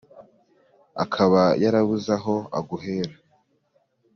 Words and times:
akaba 1.03 1.43
yarabuze 1.63 2.11
aho 2.17 2.35
aguhera 2.57 3.15